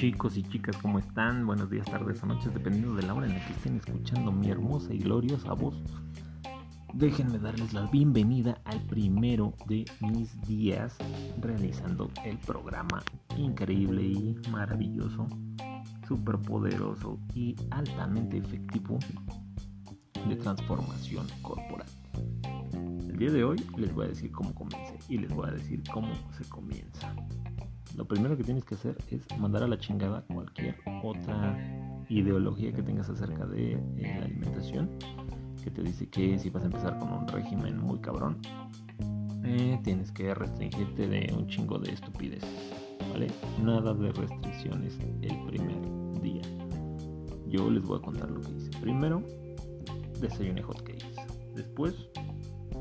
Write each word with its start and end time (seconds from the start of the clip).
chicos 0.00 0.38
y 0.38 0.42
chicas, 0.44 0.78
¿cómo 0.78 0.98
están? 0.98 1.46
Buenos 1.46 1.68
días, 1.68 1.84
tardes 1.84 2.22
o 2.22 2.26
noches, 2.26 2.54
dependiendo 2.54 2.94
de 2.94 3.02
la 3.02 3.12
hora 3.12 3.26
en 3.26 3.34
la 3.34 3.46
que 3.46 3.52
estén 3.52 3.76
escuchando 3.76 4.32
mi 4.32 4.48
hermosa 4.48 4.94
y 4.94 4.98
gloriosa 4.98 5.52
voz. 5.52 5.76
Déjenme 6.94 7.38
darles 7.38 7.74
la 7.74 7.82
bienvenida 7.82 8.62
al 8.64 8.80
primero 8.86 9.52
de 9.66 9.84
mis 10.00 10.40
días 10.48 10.96
realizando 11.42 12.10
el 12.24 12.38
programa 12.38 13.02
increíble 13.36 14.00
y 14.00 14.40
maravilloso, 14.50 15.26
super 16.08 16.38
poderoso 16.38 17.18
y 17.34 17.54
altamente 17.70 18.38
efectivo 18.38 18.98
de 20.26 20.36
transformación 20.36 21.26
corporal. 21.42 21.88
Día 23.20 23.30
de 23.30 23.44
hoy 23.44 23.62
les 23.76 23.94
voy 23.94 24.06
a 24.06 24.08
decir 24.08 24.32
cómo 24.32 24.52
comencé 24.54 24.98
y 25.08 25.18
les 25.18 25.32
voy 25.32 25.48
a 25.48 25.52
decir 25.52 25.82
cómo 25.92 26.08
se 26.36 26.48
comienza 26.48 27.14
lo 27.96 28.06
primero 28.06 28.34
que 28.34 28.44
tienes 28.44 28.64
que 28.64 28.76
hacer 28.76 28.96
es 29.10 29.26
mandar 29.38 29.62
a 29.62 29.66
la 29.66 29.78
chingada 29.78 30.24
cualquier 30.32 30.76
otra 31.02 31.58
ideología 32.08 32.72
que 32.72 32.82
tengas 32.82 33.08
acerca 33.10 33.44
de 33.46 33.72
eh, 33.72 34.16
la 34.18 34.24
alimentación, 34.24 34.90
que 35.62 35.70
te 35.70 35.82
dice 35.82 36.08
que 36.08 36.38
si 36.38 36.50
vas 36.50 36.62
a 36.62 36.66
empezar 36.66 36.98
con 36.98 37.12
un 37.12 37.28
régimen 37.28 37.78
muy 37.78 37.98
cabrón, 38.00 38.38
eh, 39.44 39.78
tienes 39.82 40.10
que 40.12 40.32
restringirte 40.34 41.08
de 41.08 41.30
un 41.36 41.46
chingo 41.48 41.78
de 41.78 41.92
estupidez, 41.92 42.42
¿vale? 43.12 43.26
Nada 43.62 43.92
de 43.92 44.12
restricciones 44.12 44.98
el 45.22 45.38
primer 45.46 46.22
día. 46.22 46.42
Yo 47.48 47.70
les 47.70 47.82
voy 47.82 47.98
a 47.98 48.02
contar 48.02 48.30
lo 48.30 48.40
que 48.40 48.52
hice. 48.52 48.70
Primero, 48.80 49.22
desayuné 50.20 50.62
hotcakes. 50.62 51.16
Después, 51.54 52.08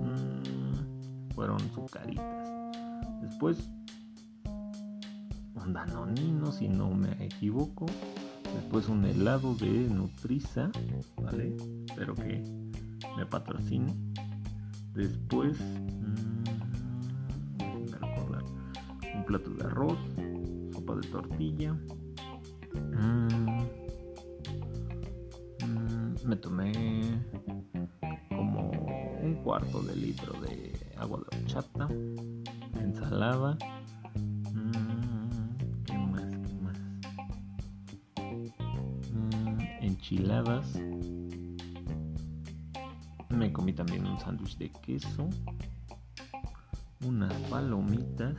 mmm, 0.00 1.34
fueron 1.34 1.60
sucaritas. 1.74 2.50
Después 3.22 3.68
danonino 5.72 6.52
si 6.52 6.68
no 6.68 6.90
me 6.90 7.12
equivoco. 7.24 7.86
Después 8.54 8.88
un 8.88 9.04
helado 9.04 9.54
de 9.54 9.68
Nutriza, 9.68 10.70
¿vale? 11.20 11.56
Espero 11.86 12.14
que 12.14 12.42
me 13.16 13.26
patrocine. 13.26 13.94
Después, 14.94 15.58
recordar, 18.00 18.44
un 19.14 19.24
plato 19.26 19.50
de 19.50 19.64
arroz, 19.64 19.98
sopa 20.72 20.94
de 20.94 21.08
tortilla. 21.08 21.72
Mm, 22.74 23.28
mm, 25.66 26.14
me 26.24 26.36
tomé 26.36 26.72
como 28.30 28.70
un 29.26 29.34
cuarto 29.42 29.82
de 29.82 29.96
litro 29.96 30.32
de 30.40 30.72
agua 30.96 31.18
de 31.18 31.38
horchata, 31.38 31.88
ensalada 32.80 33.58
enchiladas. 39.80 40.78
Me 43.28 43.52
comí 43.52 43.72
también 43.72 44.06
un 44.06 44.18
sándwich 44.20 44.56
de 44.56 44.70
queso, 44.70 45.28
unas 47.04 47.32
palomitas, 47.50 48.36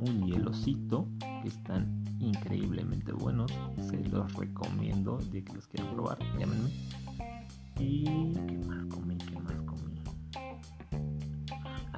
un 0.00 0.26
hielocito 0.26 1.06
que 1.42 1.48
están 1.48 2.04
increíblemente 2.18 3.12
buenos. 3.12 3.52
Se 3.88 3.98
los 4.08 4.32
recomiendo 4.34 5.18
de 5.30 5.44
que 5.44 5.52
los 5.52 5.66
quieran 5.68 5.94
probar, 5.94 6.18
llámenme. 6.38 6.70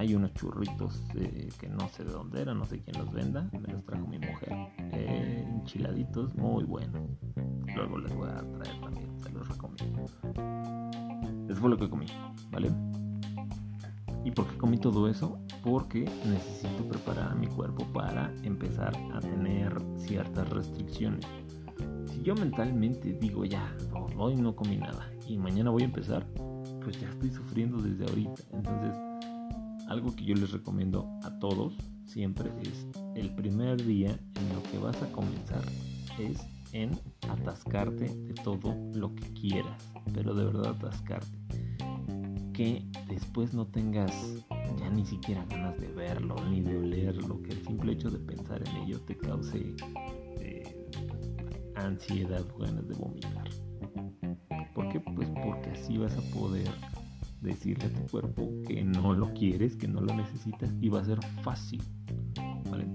Hay 0.00 0.14
unos 0.14 0.32
churritos 0.32 0.98
eh, 1.14 1.50
que 1.60 1.68
no 1.68 1.86
sé 1.90 2.04
de 2.04 2.12
dónde 2.12 2.40
eran, 2.40 2.58
no 2.58 2.64
sé 2.64 2.80
quién 2.80 2.96
los 2.96 3.12
venda, 3.12 3.50
me 3.52 3.70
los 3.70 3.84
trajo 3.84 4.06
mi 4.06 4.18
mujer. 4.18 4.48
Eh, 4.94 5.46
enchiladitos 5.46 6.34
muy 6.36 6.64
buenos. 6.64 7.02
Luego 7.76 7.98
les 7.98 8.14
voy 8.14 8.30
a 8.30 8.36
traer 8.36 8.80
también, 8.80 9.20
se 9.20 9.28
los 9.28 9.46
recomiendo. 9.46 10.06
Eso 11.50 11.60
fue 11.60 11.68
lo 11.68 11.76
que 11.76 11.90
comí, 11.90 12.06
¿vale? 12.50 12.72
¿Y 14.24 14.30
por 14.30 14.46
qué 14.46 14.56
comí 14.56 14.78
todo 14.78 15.06
eso? 15.06 15.38
Porque 15.62 16.06
necesito 16.24 16.88
preparar 16.88 17.32
a 17.32 17.34
mi 17.34 17.48
cuerpo 17.48 17.84
para 17.92 18.32
empezar 18.42 18.96
a 19.12 19.20
tener 19.20 19.76
ciertas 19.98 20.48
restricciones. 20.48 21.26
Si 22.06 22.22
yo 22.22 22.34
mentalmente 22.36 23.12
digo 23.20 23.44
ya, 23.44 23.76
hoy 24.16 24.36
no 24.36 24.56
comí 24.56 24.78
nada 24.78 25.12
y 25.26 25.36
mañana 25.36 25.68
voy 25.68 25.82
a 25.82 25.86
empezar, 25.86 26.26
pues 26.82 26.98
ya 26.98 27.10
estoy 27.10 27.30
sufriendo 27.30 27.76
desde 27.82 28.06
ahorita. 28.06 28.42
Entonces, 28.54 29.09
algo 29.90 30.14
que 30.14 30.24
yo 30.24 30.34
les 30.36 30.52
recomiendo 30.52 31.10
a 31.24 31.38
todos 31.40 31.74
siempre 32.06 32.50
es 32.62 32.86
el 33.16 33.34
primer 33.34 33.84
día 33.84 34.10
en 34.10 34.54
lo 34.54 34.62
que 34.70 34.78
vas 34.78 35.02
a 35.02 35.10
comenzar 35.10 35.62
es 36.18 36.38
en 36.72 36.92
atascarte 37.28 38.04
de 38.04 38.34
todo 38.34 38.76
lo 38.94 39.14
que 39.16 39.32
quieras, 39.32 39.92
pero 40.14 40.32
de 40.34 40.44
verdad 40.44 40.76
atascarte. 40.76 41.38
Que 42.52 42.84
después 43.08 43.52
no 43.52 43.66
tengas 43.66 44.12
ya 44.78 44.90
ni 44.90 45.04
siquiera 45.04 45.44
ganas 45.46 45.76
de 45.80 45.88
verlo 45.88 46.36
ni 46.48 46.60
de 46.60 46.76
olerlo, 46.76 47.42
que 47.42 47.50
el 47.50 47.66
simple 47.66 47.92
hecho 47.92 48.10
de 48.10 48.18
pensar 48.18 48.62
en 48.68 48.76
ello 48.84 49.00
te 49.00 49.16
cause 49.16 49.74
eh, 50.38 50.88
ansiedad 51.74 52.44
o 52.54 52.58
ganas 52.58 52.86
de 52.86 52.94
vomitar. 52.94 53.48
¿Por 54.72 54.88
qué? 54.90 55.00
Pues 55.00 55.28
porque 55.44 55.70
así 55.70 55.98
vas 55.98 56.16
a 56.16 56.22
poder 56.32 56.68
decirle 57.40 57.86
a 57.86 57.92
tu 57.92 58.06
cuerpo 58.10 58.50
que 58.66 58.82
no 58.84 59.14
lo 59.14 59.32
quieres, 59.32 59.76
que 59.76 59.88
no 59.88 60.00
lo 60.00 60.14
necesitas 60.14 60.70
y 60.80 60.88
va 60.88 61.00
a 61.00 61.04
ser 61.04 61.18
fácil. 61.42 61.82
¿vale? 62.70 62.86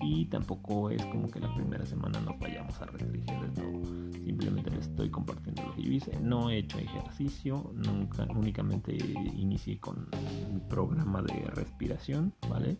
Y 0.00 0.26
tampoco 0.26 0.90
es 0.90 1.04
como 1.06 1.30
que 1.30 1.40
la 1.40 1.52
primera 1.54 1.84
semana 1.86 2.20
nos 2.20 2.38
vayamos 2.38 2.78
a 2.80 2.86
restringir 2.86 3.40
de. 3.40 4.14
Simplemente 4.24 4.70
les 4.70 4.86
estoy 4.88 5.10
compartiendo 5.10 5.62
lo 5.62 5.74
que 5.74 5.82
yo 5.82 5.92
hice. 5.92 6.18
No 6.20 6.50
he 6.50 6.58
hecho 6.58 6.78
ejercicio, 6.78 7.72
nunca, 7.74 8.26
únicamente 8.34 8.96
inicié 9.34 9.78
con 9.78 10.08
mi 10.52 10.60
programa 10.60 11.22
de 11.22 11.46
respiración, 11.54 12.34
¿vale? 12.48 12.78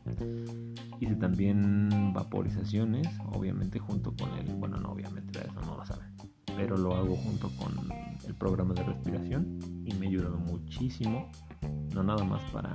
Hice 1.00 1.15
también 1.16 2.12
vaporizaciones, 2.12 3.06
obviamente 3.33 3.78
junto 3.78 4.15
con 4.16 4.31
el, 4.38 4.54
bueno, 4.56 4.78
no 4.78 4.93
obviamente, 4.93 5.38
eso 5.41 5.60
no 5.62 5.77
lo 5.77 5.87
saben, 5.87 6.09
pero 6.56 6.77
lo 6.77 6.94
hago 6.94 7.16
junto 7.16 7.50
con 7.56 7.88
el 8.27 8.34
programa 8.34 8.75
de 8.75 8.83
respiración 8.83 9.59
ayudado 10.15 10.39
muchísimo, 10.39 11.31
no 11.93 12.03
nada 12.03 12.25
más 12.25 12.43
para 12.51 12.73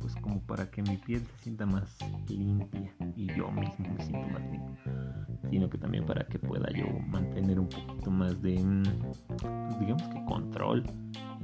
pues 0.00 0.14
como 0.16 0.40
para 0.42 0.70
que 0.70 0.82
mi 0.82 0.96
piel 0.96 1.22
se 1.24 1.44
sienta 1.44 1.64
más 1.64 1.96
limpia 2.28 2.92
y 3.16 3.26
yo 3.28 3.50
mismo 3.50 3.94
me 3.96 4.04
siento 4.04 4.28
más 4.28 4.42
limpio, 4.50 4.92
sino 5.50 5.70
que 5.70 5.78
también 5.78 6.04
para 6.04 6.26
que 6.26 6.38
pueda 6.38 6.68
yo 6.72 6.86
mantener 7.08 7.58
un 7.58 7.68
poquito 7.68 8.10
más 8.10 8.40
de, 8.42 8.58
mm, 8.58 8.82
pues 9.38 9.80
digamos 9.80 10.02
que 10.02 10.24
control 10.24 10.84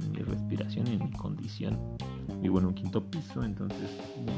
en 0.01 0.11
mi 0.11 0.19
respiración 0.19 0.87
en 0.87 0.99
mi 0.99 1.11
condición. 1.11 1.79
Vivo 2.41 2.59
en 2.59 2.67
un 2.67 2.73
quinto 2.73 3.03
piso, 3.09 3.43
entonces 3.43 3.89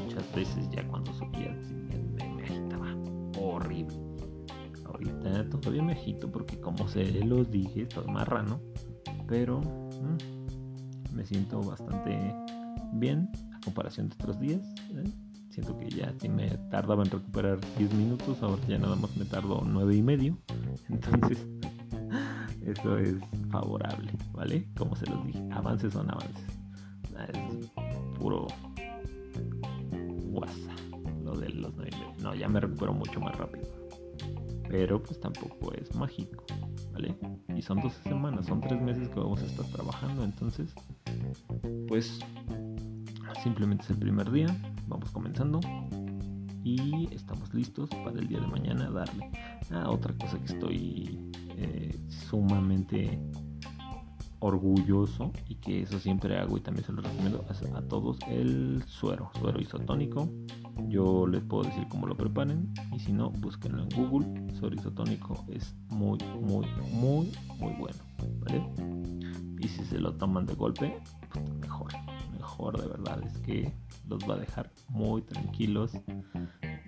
muchas 0.04 0.34
veces 0.34 0.68
ya 0.70 0.86
cuando 0.88 1.12
subía 1.12 1.54
me, 2.16 2.42
agitaba 2.42 2.94
horrible. 3.38 3.96
Ahorita 4.86 5.48
todavía 5.50 5.82
me 5.82 5.92
agito 5.92 6.30
porque 6.30 6.58
como 6.60 6.88
se 6.88 7.24
los 7.24 7.50
dije, 7.50 7.82
estoy 7.82 8.06
marrano, 8.06 8.60
pero 9.28 9.60
mm, 9.60 10.41
me 11.12 11.24
siento 11.24 11.60
bastante 11.62 12.34
bien 12.94 13.30
comparación 13.64 14.08
de 14.08 14.14
otros 14.14 14.40
días. 14.40 14.60
¿eh? 14.94 15.04
Siento 15.50 15.76
que 15.78 15.88
ya 15.90 16.12
si 16.18 16.28
me 16.28 16.48
tardaba 16.70 17.02
en 17.02 17.10
recuperar 17.10 17.58
10 17.78 17.94
minutos, 17.94 18.42
ahora 18.42 18.62
ya 18.66 18.78
nada 18.78 18.96
más 18.96 19.16
me 19.16 19.24
tardo 19.24 19.62
9 19.64 19.96
y 19.96 20.02
medio. 20.02 20.38
Entonces, 20.88 21.46
eso 22.66 22.98
es 22.98 23.16
favorable, 23.50 24.12
¿vale? 24.32 24.68
Como 24.76 24.96
se 24.96 25.06
los 25.06 25.24
dije, 25.26 25.42
avances 25.52 25.92
son 25.92 26.10
avances. 26.10 26.44
Es 27.28 27.70
puro 28.18 28.46
WhatsApp, 30.30 30.78
lo 31.22 31.36
de 31.36 31.50
los 31.50 31.74
9 31.76 31.90
y 31.92 31.96
medio. 31.96 32.14
No, 32.22 32.34
ya 32.34 32.48
me 32.48 32.60
recupero 32.60 32.94
mucho 32.94 33.20
más 33.20 33.36
rápido. 33.36 33.68
Pero 34.68 35.02
pues 35.02 35.20
tampoco 35.20 35.72
es 35.74 35.94
mágico, 35.94 36.46
Y 37.54 37.62
son 37.62 37.80
12 37.80 38.02
semanas, 38.02 38.46
son 38.46 38.60
3 38.60 38.80
meses 38.80 39.08
que 39.08 39.20
vamos 39.20 39.42
a 39.42 39.46
estar 39.46 39.66
trabajando, 39.66 40.24
entonces, 40.24 40.74
pues 41.88 42.20
Simplemente 43.42 43.82
es 43.82 43.90
el 43.90 43.98
primer 43.98 44.30
día, 44.30 44.46
vamos 44.86 45.10
comenzando 45.10 45.58
y 46.62 47.12
estamos 47.12 47.52
listos 47.52 47.90
para 47.90 48.20
el 48.20 48.28
día 48.28 48.38
de 48.38 48.46
mañana 48.46 48.88
darle. 48.88 49.28
Ah, 49.72 49.90
otra 49.90 50.14
cosa 50.16 50.38
que 50.38 50.52
estoy 50.52 51.18
eh, 51.56 51.98
sumamente 52.08 53.18
orgulloso 54.38 55.32
y 55.48 55.56
que 55.56 55.82
eso 55.82 55.98
siempre 55.98 56.38
hago 56.38 56.56
y 56.56 56.60
también 56.60 56.86
se 56.86 56.92
lo 56.92 57.02
recomiendo 57.02 57.44
a, 57.74 57.82
todos 57.82 58.18
el 58.28 58.84
suero, 58.86 59.28
suero 59.40 59.60
isotónico. 59.60 60.28
Yo 60.88 61.26
les 61.26 61.42
puedo 61.42 61.64
decir 61.64 61.86
cómo 61.88 62.06
lo 62.06 62.16
preparen 62.16 62.72
y 62.92 62.98
si 62.98 63.12
no, 63.12 63.30
búsquenlo 63.30 63.82
en 63.82 63.88
Google. 63.90 64.54
Suero 64.54 64.74
isotónico 64.74 65.44
es 65.48 65.74
muy, 65.90 66.18
muy, 66.40 66.66
muy, 66.92 67.32
muy 67.58 67.72
bueno. 67.78 67.98
¿vale? 68.40 68.62
Y 69.60 69.68
si 69.68 69.84
se 69.84 69.98
lo 69.98 70.14
toman 70.14 70.46
de 70.46 70.54
golpe, 70.54 71.00
pues 71.32 71.44
mejor 71.60 71.92
de 72.70 72.86
verdad 72.86 73.20
es 73.24 73.38
que 73.38 73.72
los 74.08 74.28
va 74.28 74.34
a 74.34 74.38
dejar 74.38 74.70
muy 74.88 75.22
tranquilos 75.22 75.92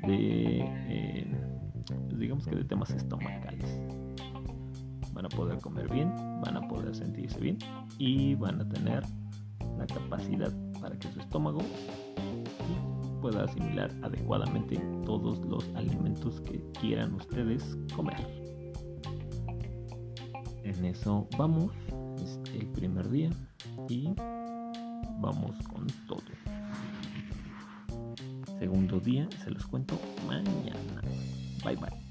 de, 0.07 0.61
eh, 0.63 1.41
pues 1.87 2.19
digamos 2.19 2.47
que 2.47 2.57
de 2.57 2.65
temas 2.65 2.91
estomacales. 2.91 3.81
Van 5.13 5.27
a 5.27 5.29
poder 5.29 5.59
comer 5.59 5.89
bien, 5.91 6.13
van 6.45 6.57
a 6.57 6.69
poder 6.69 6.95
sentirse 6.95 7.41
bien 7.41 7.59
y 7.99 8.35
van 8.35 8.61
a 8.61 8.69
tener 8.69 9.05
la 9.79 9.87
capacidad 9.87 10.53
para 10.81 10.99
que 10.99 11.11
su 11.11 11.21
estómago 11.21 11.61
pueda 13.25 13.45
asimilar 13.45 13.91
adecuadamente 14.03 14.77
todos 15.07 15.39
los 15.47 15.67
alimentos 15.77 16.43
que 16.43 16.63
quieran 16.79 17.15
ustedes 17.15 17.79
comer. 17.97 18.19
En 20.63 20.85
eso 20.85 21.27
vamos, 21.39 21.73
es 22.23 22.39
el 22.53 22.67
primer 22.67 23.09
día 23.09 23.31
y 23.89 24.11
vamos 25.21 25.57
con 25.73 25.87
todo. 26.07 26.21
Segundo 28.59 29.01
día, 29.01 29.27
se 29.43 29.51
los 29.51 29.67
cuento 29.69 29.99
mañana. 30.29 31.01
Bye 31.65 31.77
bye. 31.77 32.05